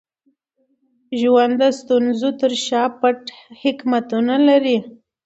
[1.19, 3.19] ژوند د ستونزو تر شا پټ
[3.61, 4.77] حکمتونه لري.